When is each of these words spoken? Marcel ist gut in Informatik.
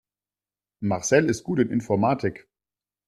Marcel 0.79 1.29
ist 1.29 1.43
gut 1.43 1.59
in 1.59 1.69
Informatik. 1.69 2.47